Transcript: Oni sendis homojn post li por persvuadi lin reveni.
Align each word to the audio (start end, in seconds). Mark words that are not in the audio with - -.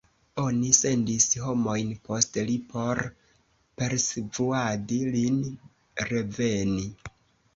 Oni 0.43 0.69
sendis 0.75 1.25
homojn 1.47 1.91
post 2.07 2.39
li 2.47 2.55
por 2.71 3.01
persvuadi 3.81 4.97
lin 5.17 5.39
reveni. 6.13 6.89